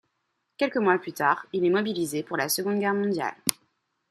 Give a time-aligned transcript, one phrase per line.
[0.57, 3.35] Quelques mois plus tard, il est mobilisé pour la seconde Guerre mondiale.